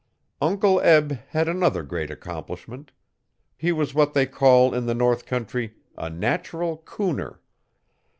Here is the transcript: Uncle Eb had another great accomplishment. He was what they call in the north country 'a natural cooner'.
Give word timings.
Uncle 0.41 0.79
Eb 0.81 1.11
had 1.27 1.47
another 1.47 1.83
great 1.83 2.09
accomplishment. 2.09 2.91
He 3.55 3.71
was 3.71 3.93
what 3.93 4.15
they 4.15 4.25
call 4.25 4.73
in 4.73 4.87
the 4.87 4.95
north 4.95 5.27
country 5.27 5.75
'a 5.95 6.09
natural 6.09 6.77
cooner'. 6.79 7.37